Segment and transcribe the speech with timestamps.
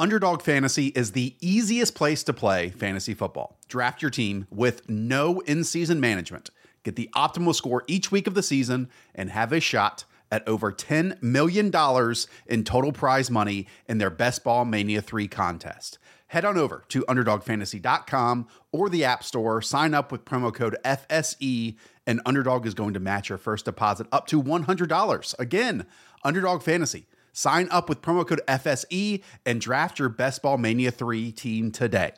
[0.00, 3.58] Underdog Fantasy is the easiest place to play fantasy football.
[3.68, 6.48] Draft your team with no in season management.
[6.84, 10.72] Get the optimal score each week of the season and have a shot at over
[10.72, 11.70] $10 million
[12.46, 15.98] in total prize money in their Best Ball Mania 3 contest.
[16.28, 21.76] Head on over to UnderdogFantasy.com or the App Store, sign up with promo code FSE,
[22.06, 25.38] and Underdog is going to match your first deposit up to $100.
[25.38, 25.84] Again,
[26.24, 31.32] Underdog Fantasy Sign up with promo code FSE and draft your Best Ball Mania 3
[31.32, 32.12] team today.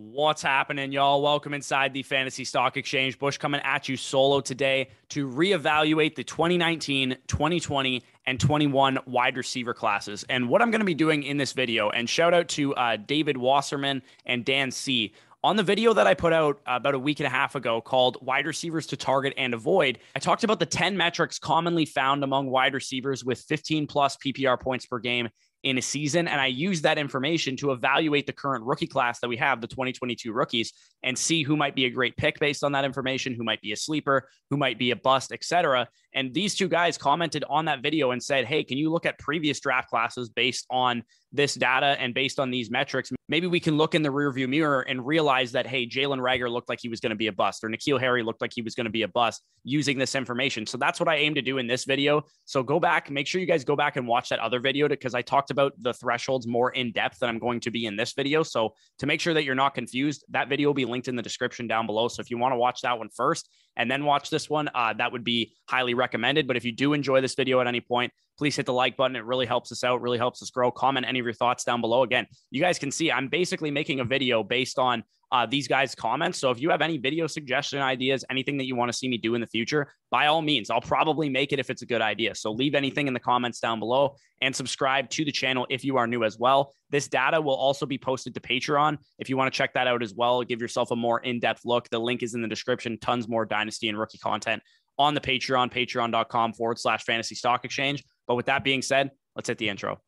[0.00, 1.20] What's happening, y'all?
[1.20, 3.18] Welcome inside the Fantasy Stock Exchange.
[3.18, 9.74] Bush coming at you solo today to reevaluate the 2019, 2020, and 21 wide receiver
[9.74, 10.24] classes.
[10.28, 12.96] And what I'm going to be doing in this video, and shout out to uh,
[12.96, 15.12] David Wasserman and Dan C
[15.44, 17.80] on the video that I put out uh, about a week and a half ago
[17.80, 22.24] called Wide Receivers to Target and Avoid, I talked about the 10 metrics commonly found
[22.24, 25.28] among wide receivers with 15 plus PPR points per game
[25.64, 26.28] in a season.
[26.28, 29.66] And I used that information to evaluate the current rookie class that we have, the
[29.66, 30.72] 2022 rookies,
[31.02, 33.72] and see who might be a great pick based on that information, who might be
[33.72, 35.88] a sleeper, who might be a bust, etc.
[36.14, 39.18] And these two guys commented on that video and said, Hey, can you look at
[39.18, 43.12] previous draft classes based on this data and based on these metrics?
[43.28, 46.70] Maybe we can look in the rearview mirror and realize that, hey, Jalen Reagor looked
[46.70, 48.74] like he was going to be a bust, or N'Keal Harry looked like he was
[48.74, 50.64] going to be a bust using this information.
[50.66, 52.22] So that's what I aim to do in this video.
[52.46, 55.14] So go back, make sure you guys go back and watch that other video because
[55.14, 58.14] I talked about the thresholds more in depth than I'm going to be in this
[58.14, 58.42] video.
[58.42, 61.22] So to make sure that you're not confused, that video will be linked in the
[61.22, 62.08] description down below.
[62.08, 64.92] So if you want to watch that one first and then watch this one, uh,
[64.94, 66.46] that would be highly recommended.
[66.46, 69.16] But if you do enjoy this video at any point, please hit the like button.
[69.16, 70.70] It really helps us out, really helps us grow.
[70.70, 72.04] Comment any of your thoughts down below.
[72.04, 75.94] Again, you guys can see I'm basically making a video based on uh, these guys'
[75.94, 76.38] comments.
[76.38, 79.18] So if you have any video suggestion ideas, anything that you want to see me
[79.18, 82.00] do in the future, by all means, I'll probably make it if it's a good
[82.00, 82.34] idea.
[82.34, 85.96] So leave anything in the comments down below and subscribe to the channel if you
[85.98, 86.72] are new as well.
[86.90, 90.02] This data will also be posted to Patreon if you want to check that out
[90.02, 90.42] as well.
[90.42, 91.90] Give yourself a more in depth look.
[91.90, 92.98] The link is in the description.
[92.98, 94.62] Tons more Dynasty and rookie content
[94.98, 98.02] on the Patreon, patreon.com forward slash fantasy stock exchange.
[98.28, 100.00] But with that being said, let's hit the intro.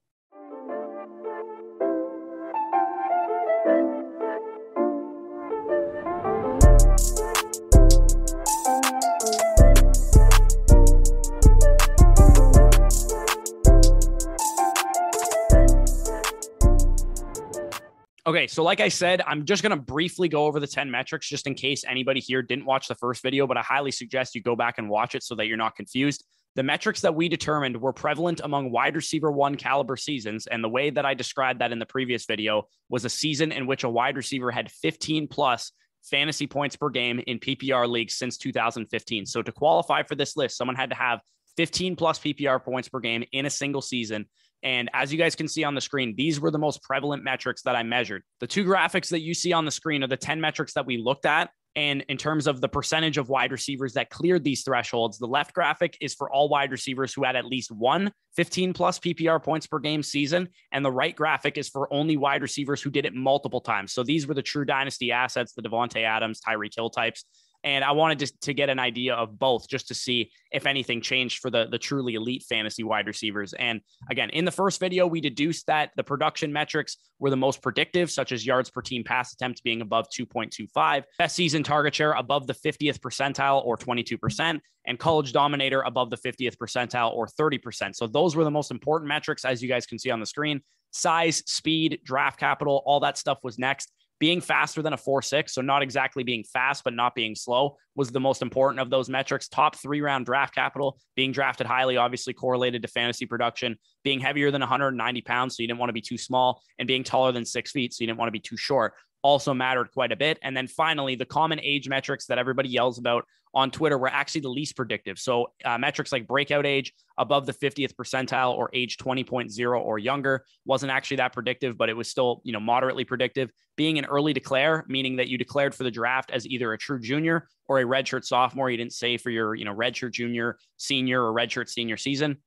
[18.27, 21.27] Okay, so like I said, I'm just going to briefly go over the 10 metrics
[21.27, 24.43] just in case anybody here didn't watch the first video, but I highly suggest you
[24.43, 26.25] go back and watch it so that you're not confused.
[26.57, 30.47] The metrics that we determined were prevalent among wide receiver one caliber seasons.
[30.47, 33.67] And the way that I described that in the previous video was a season in
[33.67, 35.73] which a wide receiver had 15 plus
[36.03, 39.27] fantasy points per game in PPR leagues since 2015.
[39.27, 41.21] So to qualify for this list, someone had to have
[41.57, 44.27] 15 plus PPR points per game in a single season.
[44.63, 47.63] And as you guys can see on the screen, these were the most prevalent metrics
[47.63, 48.23] that I measured.
[48.41, 50.99] The two graphics that you see on the screen are the 10 metrics that we
[50.99, 51.51] looked at.
[51.77, 55.55] And in terms of the percentage of wide receivers that cleared these thresholds, the left
[55.55, 59.67] graphic is for all wide receivers who had at least one 15 plus PPR points
[59.67, 60.49] per game season.
[60.73, 63.93] And the right graphic is for only wide receivers who did it multiple times.
[63.93, 67.25] So these were the true dynasty assets, the Davante Adams, Tyreek Hill types.
[67.63, 71.01] And I wanted to, to get an idea of both just to see if anything
[71.01, 73.53] changed for the, the truly elite fantasy wide receivers.
[73.53, 77.63] And again, in the first video, we deduced that the production metrics were the most
[77.63, 82.13] predictive, such as yards per team pass attempt being above 2.25, best season target share
[82.13, 87.95] above the 50th percentile or 22%, and college dominator above the 50th percentile or 30%.
[87.95, 90.63] So those were the most important metrics, as you guys can see on the screen.
[90.93, 95.53] Size, speed, draft capital, all that stuff was next being faster than a 4 6,
[95.53, 99.09] so not exactly being fast, but not being slow, was the most important of those
[99.09, 99.49] metrics.
[99.49, 104.51] Top three round draft capital, being drafted highly, obviously correlated to fantasy production, being heavier
[104.51, 107.45] than 190 pounds, so you didn't want to be too small, and being taller than
[107.45, 110.39] six feet, so you didn't want to be too short also mattered quite a bit.
[110.43, 114.43] And then finally, the common age metrics that everybody yells about on Twitter were actually
[114.43, 115.19] the least predictive.
[115.19, 120.45] So uh, metrics like breakout age above the 50th percentile or age 20.0 or younger
[120.65, 123.51] wasn't actually that predictive, but it was still, you know, moderately predictive.
[123.77, 127.01] Being an early declare, meaning that you declared for the draft as either a true
[127.01, 128.71] junior or a redshirt sophomore.
[128.71, 132.39] You didn't say for your, you know, redshirt junior, senior, or redshirt senior season.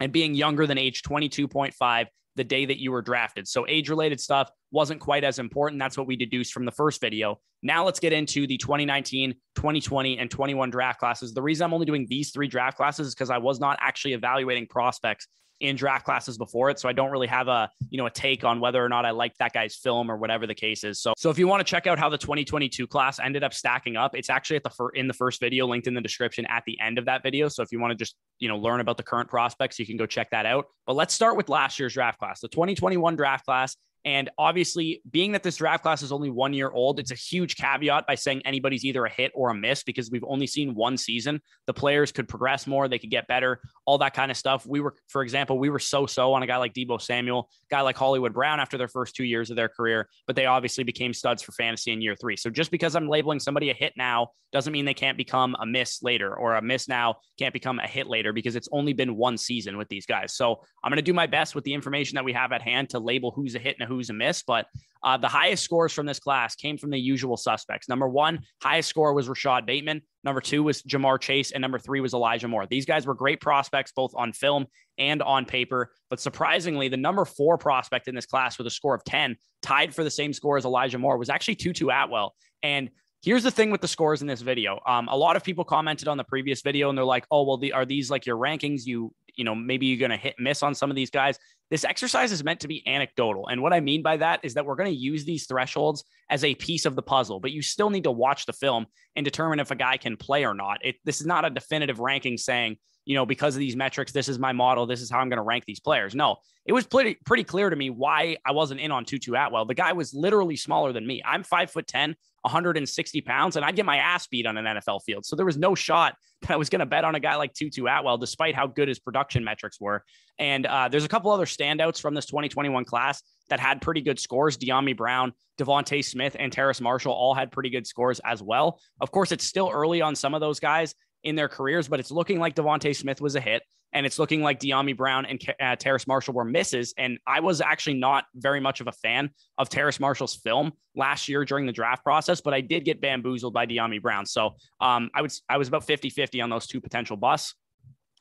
[0.00, 2.06] And being younger than age 22.5
[2.36, 3.48] the day that you were drafted.
[3.48, 5.80] So age related stuff wasn't quite as important.
[5.80, 7.40] That's what we deduced from the first video.
[7.62, 11.32] Now let's get into the 2019, 2020, and 21 draft classes.
[11.32, 14.12] The reason I'm only doing these three draft classes is because I was not actually
[14.12, 15.26] evaluating prospects
[15.60, 16.78] in draft classes before it.
[16.78, 19.10] So I don't really have a, you know, a take on whether or not I
[19.10, 21.00] like that guy's film or whatever the case is.
[21.00, 23.96] So, so if you want to check out how the 2022 class ended up stacking
[23.96, 26.62] up, it's actually at the fir- in the first video linked in the description at
[26.66, 27.48] the end of that video.
[27.48, 29.96] So if you want to just, you know, learn about the current prospects, you can
[29.96, 30.66] go check that out.
[30.86, 32.40] But let's start with last year's draft class.
[32.40, 33.76] The 2021 draft class
[34.06, 37.56] and obviously, being that this draft class is only one year old, it's a huge
[37.56, 40.96] caveat by saying anybody's either a hit or a miss because we've only seen one
[40.96, 41.42] season.
[41.66, 44.64] The players could progress more, they could get better, all that kind of stuff.
[44.64, 47.80] We were, for example, we were so so on a guy like Deebo Samuel, guy
[47.80, 51.12] like Hollywood Brown after their first two years of their career, but they obviously became
[51.12, 52.36] studs for fantasy in year three.
[52.36, 55.66] So just because I'm labeling somebody a hit now doesn't mean they can't become a
[55.66, 59.16] miss later, or a miss now can't become a hit later because it's only been
[59.16, 60.36] one season with these guys.
[60.36, 62.90] So I'm going to do my best with the information that we have at hand
[62.90, 64.42] to label who's a hit and who's a miss.
[64.42, 64.66] But
[65.02, 67.88] uh, the highest scores from this class came from the usual suspects.
[67.88, 70.02] Number one, highest score was Rashod Bateman.
[70.24, 71.52] Number two was Ja'Marr Chase.
[71.52, 72.66] And number three was Elijah Moore.
[72.66, 74.66] These guys were great prospects, both on film
[74.98, 75.92] and on paper.
[76.10, 79.94] But surprisingly, the number four prospect in this class with a score of 10, tied
[79.94, 82.34] for the same score as Elijah Moore, was actually Tutu Atwell.
[82.62, 82.90] And
[83.22, 84.78] Here's the thing with the scores in this video.
[84.86, 87.56] Um, a lot of people commented on the previous video and they're like, "Oh, well,
[87.56, 88.82] the, are these like your rankings?
[88.84, 91.36] You, you know, maybe you're gonna hit miss on some of these guys."
[91.70, 94.64] This exercise is meant to be anecdotal, and what I mean by that is that
[94.64, 98.04] we're gonna use these thresholds as a piece of the puzzle, but you still need
[98.04, 98.86] to watch the film
[99.16, 100.84] and determine if a guy can play or not.
[100.84, 102.76] It, this is not a definitive ranking saying
[103.06, 104.84] you know, because of these metrics, this is my model.
[104.84, 106.14] This is how I'm going to rank these players.
[106.14, 106.36] No,
[106.66, 109.64] it was pretty pretty clear to me why I wasn't in on Tutu Atwell.
[109.64, 111.22] The guy was literally smaller than me.
[111.24, 115.04] I'm five foot 10, 160 pounds, and I'd get my ass beat on an NFL
[115.04, 115.24] field.
[115.24, 117.54] So there was no shot that I was going to bet on a guy like
[117.54, 120.04] Tutu Atwell, despite how good his production metrics were.
[120.38, 124.18] And uh, there's a couple other standouts from this 2021 class that had pretty good
[124.18, 124.58] scores.
[124.58, 128.80] Dyami Brown, DeVonta Smith, and Terrace Marshall all had pretty good scores as well.
[129.00, 130.94] Of course, it's still early on some of those guys
[131.26, 133.62] in their careers, but it's looking like DeVonta Smith was a hit.
[133.92, 136.92] And it's looking like Dyami Brown and uh, Terrace Marshall were misses.
[136.98, 141.28] And I was actually not very much of a fan of Terrace Marshall's film last
[141.28, 144.26] year during the draft process, but I did get bamboozled by Dyami Brown.
[144.26, 147.54] So um, I was I was about 50 50 on those two potential busts.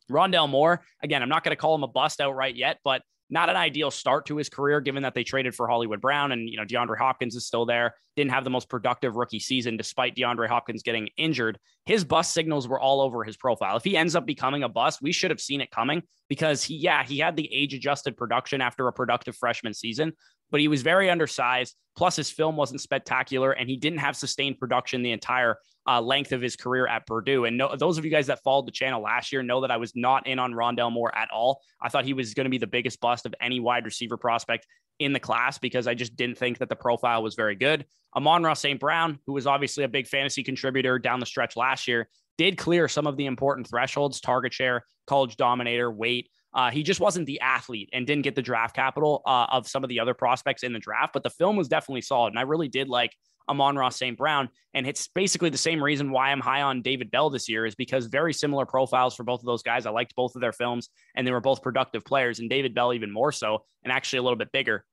[0.10, 3.02] Rondale Moore, again, I'm not going to call him a bust outright yet, but
[3.36, 6.50] not an ideal start to his career, given that they traded for Hollywood Brown and,
[6.50, 7.94] you know, DeAndre Hopkins is still there.
[8.16, 11.60] Didn't have the most productive rookie season despite DeAndre Hopkins getting injured.
[11.86, 13.76] His bust signals were all over his profile.
[13.76, 16.78] If he ends up becoming a bust, we should have seen it coming because he,
[16.78, 20.14] yeah, he had the age adjusted production after a productive freshman season,
[20.50, 21.76] but he was very undersized.
[21.98, 26.32] Plus, his film wasn't spectacular and he didn't have sustained production the entire uh, length
[26.32, 27.46] of his career at Purdue.
[27.46, 29.78] And no, those of you guys that followed the channel last year know that I
[29.78, 31.62] was not in on Rondale Moore at all.
[31.82, 34.66] I thought he was going to be the biggest bust of any wide receiver prospect
[35.00, 37.86] in the class because I just didn't think that the profile was very good.
[38.16, 38.80] Amon-Ra St.
[38.80, 42.88] Brown, who was obviously a big fantasy contributor down the stretch last year, did clear
[42.88, 46.30] some of the important thresholds target share, college dominator, weight.
[46.54, 49.84] Uh, he just wasn't the athlete and didn't get the draft capital uh, of some
[49.84, 52.30] of the other prospects in the draft, but the film was definitely solid.
[52.30, 53.12] And I really did like
[53.50, 54.18] Amon-Ra St.
[54.18, 54.50] Brown.
[54.74, 57.76] And it's basically the same reason why I'm high on David Bell this year is
[57.76, 59.86] because very similar profiles for both of those guys.
[59.86, 62.94] I liked both of their films and they were both productive players and David Bell
[62.94, 64.84] even more so and actually a little bit bigger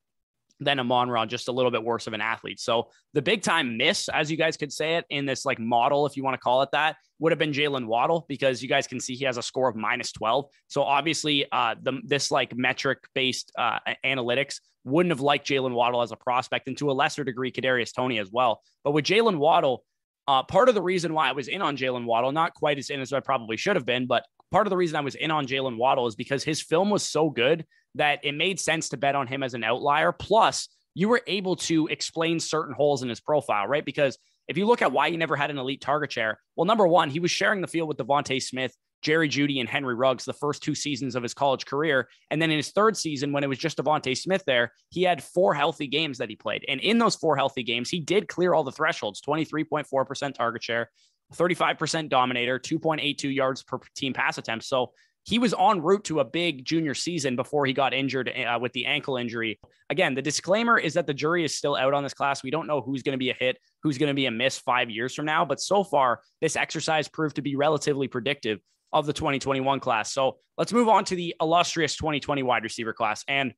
[0.64, 2.60] than Amon Ra, just a little bit worse of an athlete.
[2.60, 6.06] So the big time miss, as you guys could say it in this like model,
[6.06, 8.86] if you want to call it that, would have been Jaylen Waddle because you guys
[8.86, 10.46] can see he has a score of minus 12.
[10.68, 16.02] So obviously, uh, the, this like metric based uh, analytics wouldn't have liked Jaylen Waddle
[16.02, 18.60] as a prospect, and to a lesser degree, Kadarius Toney as well.
[18.84, 19.84] But with Jaylen Waddle,
[20.28, 22.90] uh, part of the reason why I was in on Jaylen Waddle, not quite as
[22.90, 25.30] in as I probably should have been, but part of the reason I was in
[25.30, 28.96] on Jaylen Waddle is because his film was so good that it made sense to
[28.96, 30.12] bet on him as an outlier.
[30.12, 33.84] Plus, you were able to explain certain holes in his profile, right?
[33.84, 34.18] Because
[34.48, 37.10] if you look at why he never had an elite target share, well, number one,
[37.10, 40.62] he was sharing the field with DeVonta Smith Jerry Jeudy, and Henry Ruggs the first
[40.62, 42.08] two seasons of his college career.
[42.30, 45.22] And then in his third season, when it was just DeVonta Smith there, he had
[45.22, 46.64] four healthy games that he played.
[46.68, 50.90] And in those four healthy games, he did clear all the thresholds 23.4% target share,
[51.34, 54.64] 35% dominator, 2.82 yards per team pass attempt.
[54.64, 54.92] So
[55.24, 58.72] he was en route to a big junior season before he got injured uh, with
[58.72, 59.60] the ankle injury.
[59.88, 62.42] Again, the disclaimer is that the jury is still out on this class.
[62.42, 64.58] We don't know who's going to be a hit, who's going to be a miss
[64.58, 65.44] five years from now.
[65.44, 68.58] But so far, this exercise proved to be relatively predictive
[68.92, 70.12] of the 2021 class.
[70.12, 73.24] So let's move on to the illustrious 2020 wide receiver class.
[73.28, 73.54] And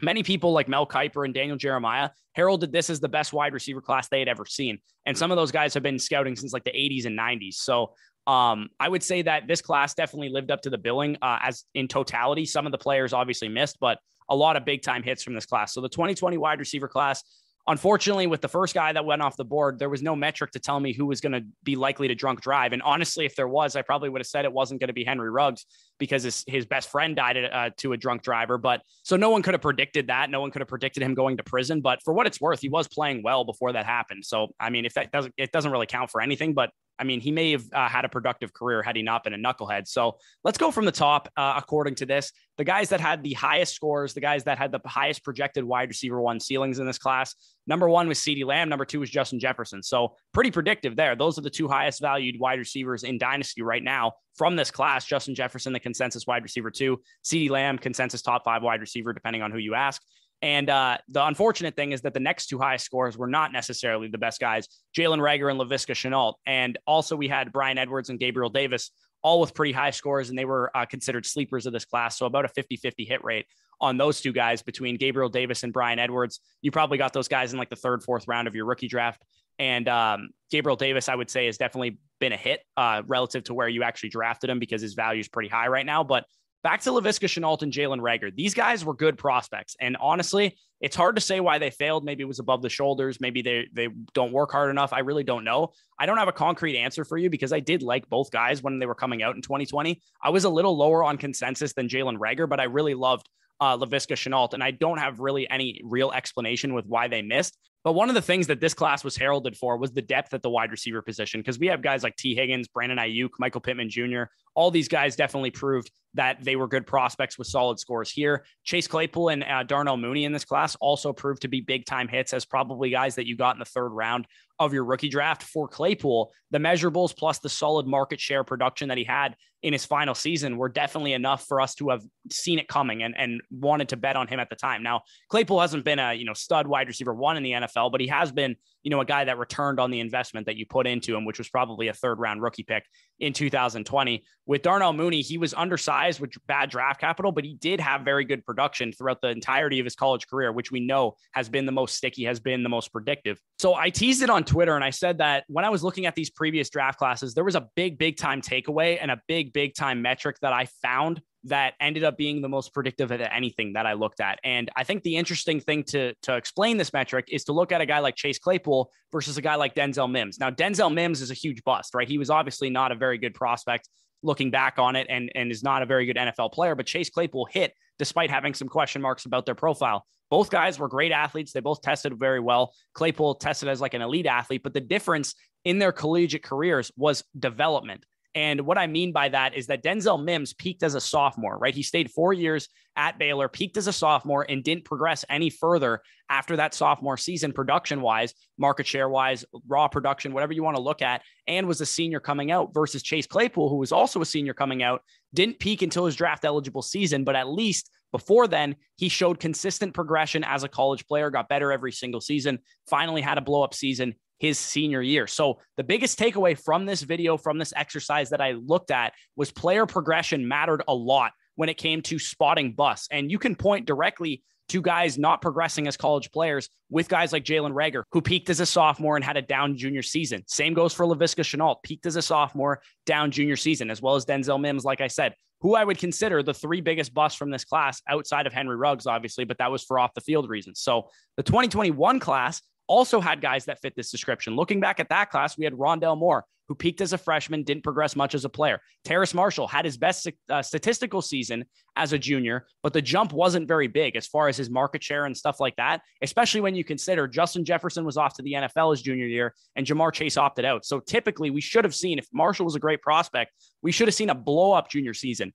[0.00, 3.80] many people like Mel Kiper and Daniel Jeremiah heralded this as the best wide receiver
[3.80, 4.78] class they had ever seen.
[5.06, 7.54] And some of those guys have been scouting since like the 80s and 90s.
[7.54, 7.94] So
[8.28, 11.64] um, I would say that this class definitely lived up to the billing uh, as
[11.74, 12.44] in totality.
[12.44, 15.46] Some of the players obviously missed, but a lot of big time hits from this
[15.46, 15.72] class.
[15.72, 17.24] So the 2020 wide receiver class
[17.68, 20.58] Unfortunately, with the first guy that went off the board, there was no metric to
[20.58, 22.72] tell me who was going to be likely to drunk drive.
[22.72, 25.04] And honestly, if there was, I probably would have said it wasn't going to be
[25.04, 25.66] Henry Ruggs
[25.98, 28.56] because his, his best friend died uh, to a drunk driver.
[28.56, 30.30] But so no one could have predicted that.
[30.30, 31.82] No one could have predicted him going to prison.
[31.82, 34.24] But for what it's worth, he was playing well before that happened.
[34.24, 36.54] So I mean, if that doesn't, it doesn't really count for anything.
[36.54, 39.34] But I mean, he may have uh, had a productive career had he not been
[39.34, 39.86] a knucklehead.
[39.86, 42.32] So let's go from the top, uh, according to this.
[42.56, 45.88] The guys that had the highest scores, the guys that had the highest projected wide
[45.88, 47.34] receiver one ceilings in this class.
[47.66, 48.68] Number one was CeeDee Lamb.
[48.68, 49.82] Number two was Justin Jefferson.
[49.82, 51.14] So pretty predictive there.
[51.14, 55.04] Those are the two highest valued wide receivers in Dynasty right now from this class.
[55.04, 57.00] Justin Jefferson, the consensus wide receiver two.
[57.24, 60.02] CeeDee Lamb, consensus top five wide receiver, depending on who you ask.
[60.40, 64.08] And uh, the unfortunate thing is that the next two highest scores were not necessarily
[64.08, 66.34] the best guys, Jalen Reagor and Laviska Shenault.
[66.46, 68.90] And also we had Bryan Edwards and Gabriel Davis,
[69.22, 72.18] all with pretty high scores, and they were uh, considered sleepers of this class.
[72.18, 73.46] So about a 50 50 hit rate
[73.80, 76.40] on those two guys between Gabriel Davis and Bryan Edwards.
[76.62, 79.22] You probably got those guys in like the third, fourth round of your rookie draft.
[79.58, 83.54] And um, Gabriel Davis, I would say, has definitely been a hit uh, relative to
[83.54, 86.04] where you actually drafted him because his value is pretty high right now.
[86.04, 86.24] But
[86.62, 88.34] back to Laviska Shenault and Jalen Reagor.
[88.34, 89.76] These guys were good prospects.
[89.80, 92.04] And honestly, it's hard to say why they failed.
[92.04, 93.20] Maybe it was above the shoulders.
[93.20, 94.92] Maybe they, they don't work hard enough.
[94.92, 95.72] I really don't know.
[95.98, 98.78] I don't have a concrete answer for you because I did like both guys when
[98.78, 100.00] they were coming out in 2020.
[100.22, 103.28] I was a little lower on consensus than Jalen Reagor, but I really loved
[103.60, 104.54] uh, Laviska Shenault.
[104.54, 107.58] And I don't have really any real explanation with why they missed.
[107.84, 110.42] But one of the things that this class was heralded for was the depth at
[110.42, 113.88] the wide receiver position because we have guys like Tee Higgins, Brandon Aiyuk, Michael Pittman
[113.88, 114.24] Jr.
[114.58, 118.44] All these guys definitely proved that they were good prospects with solid scores here.
[118.64, 122.08] Chase Claypool and uh, Darnell Mooney in this class also proved to be big time
[122.08, 124.26] hits as probably guys that you got in the third round
[124.58, 125.44] of your rookie draft.
[125.44, 129.84] For Claypool, the measurables plus the solid market share production that he had in his
[129.84, 133.88] final season were definitely enough for us to have seen it coming and, and wanted
[133.88, 134.82] to bet on him at the time.
[134.82, 138.00] Now, Claypool hasn't been a, you know, stud wide receiver one in the NFL, but
[138.00, 140.86] he has been, you know, a guy that returned on the investment that you put
[140.86, 142.84] into him, which was probably a third round rookie pick
[143.18, 144.24] in 2020.
[144.48, 148.24] With Darnell Mooney, he was undersized with bad draft capital, but he did have very
[148.24, 151.72] good production throughout the entirety of his college career, which we know has been the
[151.72, 153.38] most sticky, has been the most predictive.
[153.58, 156.14] So I teased it on Twitter and I said that when I was looking at
[156.14, 159.74] these previous draft classes, there was a big, big time takeaway and a big, big
[159.74, 163.84] time metric that I found that ended up being the most predictive of anything that
[163.84, 164.38] I looked at.
[164.44, 167.82] And I think the interesting thing to, to explain this metric is to look at
[167.82, 170.40] a guy like Chase Claypool versus a guy like Denzel Mims.
[170.40, 172.08] Now, Denzel Mims is a huge bust, right?
[172.08, 173.88] He was obviously not a very good prospect
[174.22, 177.10] looking back on it and, and is not a very good NFL player, but Chase
[177.10, 180.04] Claypool hit despite having some question marks about their profile.
[180.30, 181.52] Both guys were great athletes.
[181.52, 182.72] They both tested very well.
[182.94, 185.34] Claypool tested as like an elite athlete, but the difference
[185.64, 188.04] in their collegiate careers was development.
[188.34, 191.74] And what I mean by that is that Denzel Mims peaked as a sophomore, right?
[191.74, 196.02] He stayed four years at Baylor, peaked as a sophomore, and didn't progress any further
[196.28, 200.82] after that sophomore season, production wise, market share wise, raw production, whatever you want to
[200.82, 204.26] look at, and was a senior coming out versus Chase Claypool, who was also a
[204.26, 208.76] senior coming out, didn't peak until his draft eligible season, but at least before then,
[208.96, 212.58] he showed consistent progression as a college player, got better every single season,
[212.88, 215.26] finally had a blow up season his senior year.
[215.26, 219.50] So the biggest takeaway from this video, from this exercise that I looked at was
[219.50, 223.08] player progression mattered a lot when it came to spotting busts.
[223.10, 227.44] And you can point directly to guys not progressing as college players with guys like
[227.44, 230.42] Jalen Reagor, who peaked as a sophomore and had a down junior season.
[230.46, 234.24] Same goes for Laviska Shenault, peaked as a sophomore, down junior season, as well as
[234.24, 237.64] Denzel Mims, like I said, who I would consider the three biggest busts from this
[237.64, 240.80] class outside of Henry Ruggs, obviously, but that was for off the field reasons.
[240.80, 244.56] So the 2021 class also had guys that fit this description.
[244.56, 247.82] Looking back at that class, we had Rondale Moore, who peaked as a freshman, didn't
[247.82, 248.80] progress much as a player.
[249.04, 251.64] Terrace Marshall had his best uh, statistical season
[251.96, 255.24] as a junior, but the jump wasn't very big as far as his market share
[255.24, 258.90] and stuff like that, especially when you consider Justin Jefferson was off to the NFL
[258.92, 260.84] his junior year and Ja'Marr Chase opted out.
[260.84, 263.52] So typically, we should have seen, if Marshall was a great prospect,
[263.82, 265.52] we should have seen a blow up junior season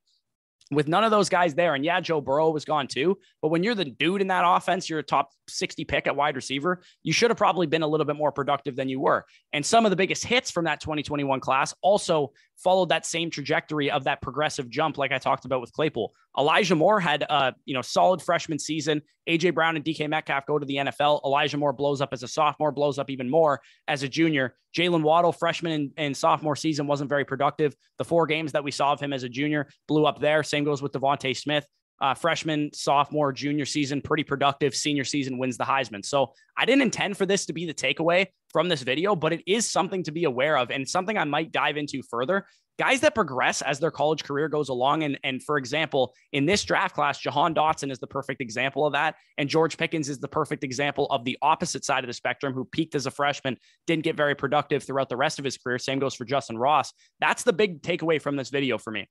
[0.75, 3.17] with none of those guys there, and yeah, Joe Burrow was gone too.
[3.41, 6.35] But when you're the dude in that offense, you're a top 60 pick at wide
[6.35, 9.25] receiver, you should have probably been a little bit more productive than you were.
[9.51, 13.91] And some of the biggest hits from that 2021 class also followed that same trajectory
[13.91, 16.13] of that progressive jump, like I talked about with Claypool.
[16.37, 19.01] Elijah Moore had a you know solid freshman season.
[19.29, 21.23] AJ Brown and DK Metcalf go to the NFL.
[21.23, 24.55] Elijah Moore blows up as a sophomore, blows up even more as a junior.
[24.75, 27.75] Jaylen Waddle, freshman and, and sophomore season, wasn't very productive.
[27.97, 30.43] The four games that we saw of him as a junior blew up there.
[30.43, 31.67] Same goes with DeVonta Smith
[32.03, 34.75] uh, freshman, sophomore, junior season, pretty productive.
[34.75, 36.03] Senior season wins the Heisman.
[36.03, 39.41] So I didn't intend for this to be the takeaway from this video, but it
[39.45, 42.45] is something to be aware of and something I might dive into further
[42.79, 45.03] guys that progress as their college career goes along.
[45.03, 48.93] And, and for example, in this draft class, Jahan Dotson is the perfect example of
[48.93, 49.15] that.
[49.37, 52.65] And George Pickens is the perfect example of the opposite side of the spectrum, who
[52.65, 53.57] peaked as a freshman,
[53.87, 55.77] didn't get very productive throughout the rest of his career.
[55.77, 56.93] Same goes for Justyn Ross.
[57.19, 59.07] That's the big takeaway from this video for me.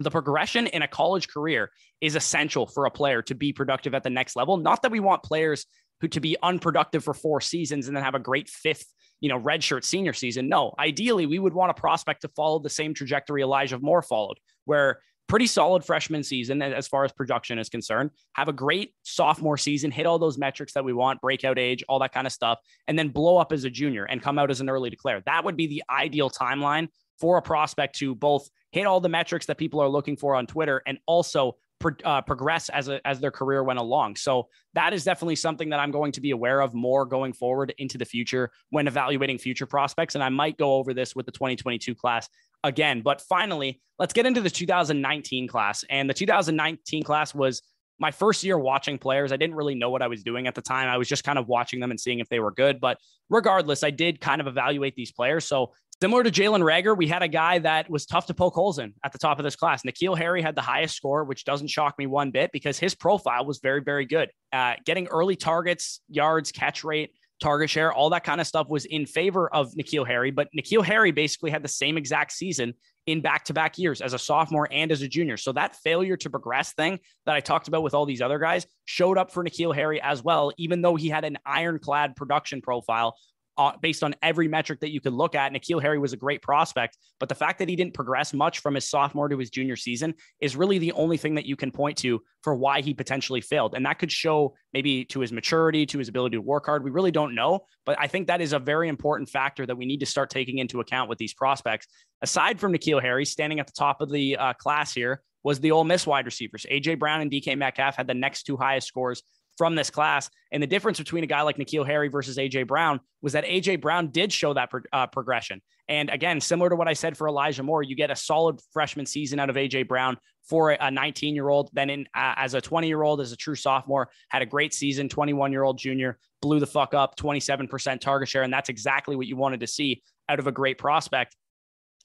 [0.00, 4.02] The progression in a college career is essential for a player to be productive at
[4.02, 4.56] the next level.
[4.56, 5.66] Not that we want players
[6.00, 8.86] who to be unproductive for four seasons and then have a great fifth
[9.20, 10.50] you know, redshirt senior season.
[10.50, 14.38] No, ideally, we would want a prospect to follow the same trajectory Elijah Moore followed,
[14.66, 19.56] where pretty solid freshman season as far as production is concerned, have a great sophomore
[19.56, 22.58] season, hit all those metrics that we want, breakout age, all that kind of stuff,
[22.86, 25.22] and then blow up as a junior and come out as an early declare.
[25.24, 29.46] That would be the ideal timeline for a prospect to both hit all the metrics
[29.46, 33.20] that people are looking for on Twitter and also pro- uh, progress as a, as
[33.20, 34.16] their career went along.
[34.16, 37.74] So that is definitely something that I'm going to be aware of more going forward
[37.78, 40.14] into the future when evaluating future prospects.
[40.14, 42.28] And I might go over this with the 2022 class
[42.62, 43.02] again.
[43.02, 45.84] But finally, let's get into the 2019 class.
[45.88, 47.62] And the 2019 class was
[47.98, 49.30] my first year watching players.
[49.30, 50.88] I didn't really know what I was doing at the time.
[50.88, 52.80] I was just kind of watching them and seeing if they were good.
[52.80, 52.98] But
[53.30, 55.44] regardless, I did kind of evaluate these players.
[55.44, 55.72] So
[56.04, 58.92] Similar to Jalen Reagor, we had a guy that was tough to poke holes in
[59.02, 59.84] at the top of this class.
[59.84, 63.46] N'Keal Harry had the highest score, which doesn't shock me one bit because his profile
[63.46, 64.30] was very, very good.
[64.52, 68.84] Uh, getting early targets, yards, catch rate, target share, all that kind of stuff was
[68.84, 70.30] in favor of N'Keal Harry.
[70.30, 72.74] But N'Keal Harry basically had the same exact season
[73.06, 75.38] in back to back years as a sophomore and as a junior.
[75.38, 78.66] So that failure to progress thing that I talked about with all these other guys
[78.84, 83.16] showed up for N'Keal Harry as well, even though he had an ironclad production profile
[83.56, 85.52] uh, based on every metric that you could look at.
[85.52, 88.74] N'Keal Harry was a great prospect, but the fact that he didn't progress much from
[88.74, 91.96] his sophomore to his junior season is really the only thing that you can point
[91.98, 93.74] to for why he potentially failed.
[93.74, 96.84] And that could show maybe to his maturity, to his ability to work hard.
[96.84, 99.86] We really don't know, but I think that is a very important factor that we
[99.86, 101.86] need to start taking into account with these prospects.
[102.22, 105.70] Aside from N'Keal Harry standing at the top of the uh, class here, was the
[105.70, 106.66] Ole Miss wide receivers.
[106.70, 109.22] AJ Brown and DK Metcalf had the next two highest scores
[109.56, 110.28] from this class.
[110.52, 113.80] And the difference between a guy like N'Keal Harry versus AJ Brown was that AJ
[113.80, 115.60] Brown did show that pro- uh, progression.
[115.88, 119.06] And again, similar to what I said for Elijah Moore, you get a solid freshman
[119.06, 120.16] season out of AJ Brown
[120.48, 121.70] for a 19 year old.
[121.72, 124.72] Then, in uh, as a 20 year old, as a true sophomore, had a great
[124.72, 125.08] season.
[125.08, 129.26] 21 year old junior blew the fuck up, 27% target share, and that's exactly what
[129.26, 131.36] you wanted to see out of a great prospect.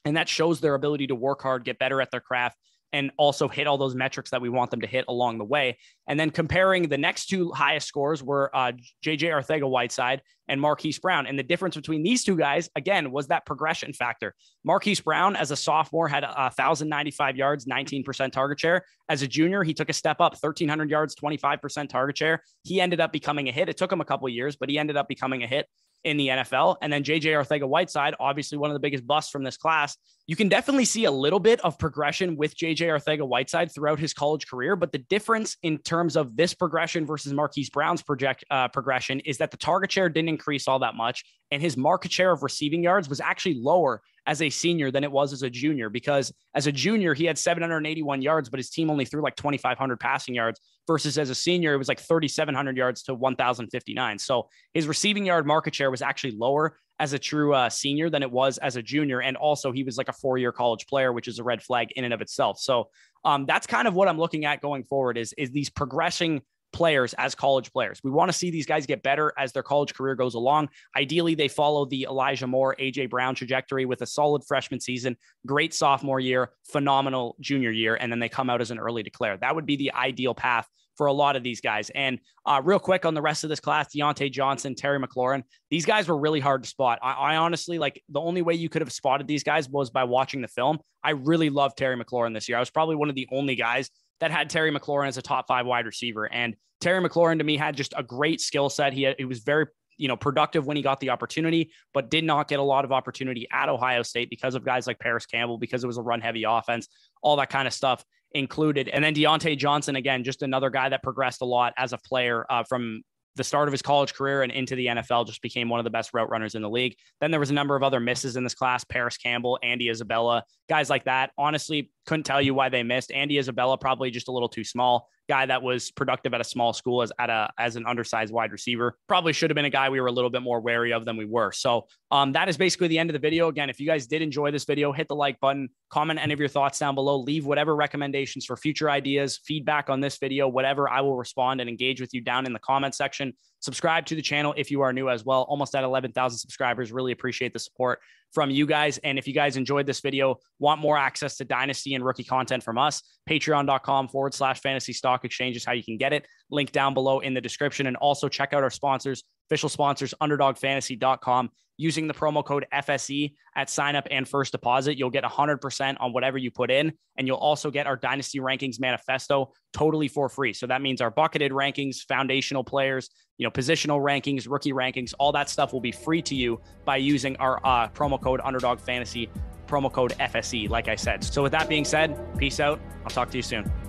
[0.05, 2.57] And that shows their ability to work hard, get better at their craft,
[2.93, 5.77] and also hit all those metrics that we want them to hit along the way.
[6.07, 8.71] And then comparing the next two highest scores were uh,
[9.05, 11.27] JJ Arcega Whiteside and Marquise Brown.
[11.27, 14.33] And the difference between these two guys, again, was that progression factor.
[14.63, 18.83] Marquise Brown, as a sophomore, had 1,095 yards, 19% target share.
[19.07, 22.41] As a junior, he took a step up, 1,300 yards, 25% target share.
[22.63, 23.69] He ended up becoming a hit.
[23.69, 25.67] It took him a couple years, but he ended up becoming a hit
[26.03, 26.77] in the NFL.
[26.81, 29.97] And then JJ Arcega Whiteside, obviously one of the biggest busts from this class.
[30.27, 34.13] You can definitely see a little bit of progression with JJ Arcega Whiteside throughout his
[34.13, 34.75] college career.
[34.75, 39.37] But the difference in terms of this progression versus Marquise Brown's project uh, progression is
[39.39, 41.25] that the target share didn't increase all that much.
[41.51, 45.11] And his market share of receiving yards was actually lower as a senior than it
[45.11, 48.89] was as a junior because as a junior he had 781 yards but his team
[48.89, 53.03] only threw like 2500 passing yards versus as a senior it was like 3700 yards
[53.03, 57.69] to 1059 so his receiving yard market share was actually lower as a true uh,
[57.69, 59.21] senior than it was as a junior.
[59.21, 61.93] And also he was like a four year college player which is a red flag
[61.95, 62.59] in and of itself.
[62.59, 62.89] So
[63.23, 67.13] um, that's kind of what i'm looking at going forward is is these progressing players
[67.15, 67.99] as college players.
[68.03, 70.69] We want to see these guys get better as their college career goes along.
[70.95, 75.73] Ideally, they follow the Elijah Moore, AJ Brown trajectory with a solid freshman season, great
[75.73, 79.37] sophomore year, phenomenal junior year, and then they come out as an early declare.
[79.37, 80.67] That would be the ideal path
[80.99, 81.89] for a lot of these guys.
[81.91, 85.85] And uh, real quick on the rest of this class, Diontae Johnson, Terry McLaurin, these
[85.85, 86.99] guys were really hard to spot.
[87.01, 90.03] I, I, honestly like the only way you could have spotted these guys was by
[90.03, 90.79] watching the film.
[91.01, 92.57] I really loved Terry McLaurin this year.
[92.57, 95.47] I was probably one of the only guys that had Terry McLaurin as a top
[95.47, 96.31] five wide receiver.
[96.31, 98.93] And Terry McLaurin to me had just a great skill set.
[98.93, 102.47] He, he was very you know productive when he got the opportunity, but did not
[102.47, 105.83] get a lot of opportunity at Ohio State because of guys like Parris Campbell, because
[105.83, 106.87] it was a run heavy offense,
[107.21, 108.87] all that kind of stuff included.
[108.89, 112.45] And then Diontae Johnson, again, just another guy that progressed a lot as a player
[112.49, 113.03] uh, from
[113.35, 115.89] the start of his college career and into the NFL, just became one of the
[115.89, 116.95] best route runners in the league.
[117.21, 120.43] Then there was a number of other misses in this class Parris Campbell, Andy Isabella,
[120.67, 121.31] guys like that.
[121.37, 123.11] Honestly, couldn't tell you why they missed.
[123.11, 126.73] Andy Isabella, probably just a little too small guy that was productive at a small
[126.73, 128.97] school as at a as an undersized wide receiver.
[129.07, 131.15] Probably should have been a guy we were a little bit more wary of than
[131.15, 131.51] we were.
[131.51, 133.47] So um, that is basically the end of the video.
[133.47, 136.39] Again, if you guys did enjoy this video, hit the like button, comment any of
[136.39, 140.89] your thoughts down below, leave whatever recommendations for future ideas, feedback on this video, whatever.
[140.89, 143.33] I will respond and engage with you down in the comment section.
[143.61, 145.43] Subscribe to the channel if you are new as well.
[145.49, 146.91] Almost at 11,000 subscribers.
[146.91, 147.99] Really appreciate the support
[148.31, 148.97] from you guys.
[148.99, 152.63] And if you guys enjoyed this video, want more access to dynasty and rookie content
[152.63, 156.25] from us, patreon.com forward slash fantasy stock exchange is how you can get it.
[156.51, 157.87] Link down below in the description.
[157.87, 161.49] And also check out our sponsors, official sponsors, underdogfantasy.com.
[161.77, 166.11] Using the promo code FSE at sign up and first deposit, you'll get 100% on
[166.11, 166.91] whatever you put in.
[167.17, 170.51] And you'll also get our Dynasty Rankings Manifesto totally for free.
[170.51, 175.31] So that means our bucketed rankings, foundational players, you know, positional rankings, rookie rankings, all
[175.31, 179.29] that stuff will be free to you by using our uh, promo code Underdog Fantasy,
[179.65, 181.23] promo code FSE, like I said.
[181.23, 182.81] So with that being said, peace out.
[183.05, 183.88] I'll talk to you soon.